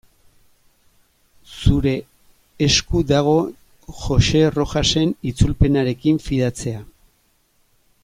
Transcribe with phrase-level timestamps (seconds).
[1.57, 1.93] Zure
[2.69, 3.35] esku dago
[4.01, 6.87] Joxe Rojasen itzulpenarekin fidatzea.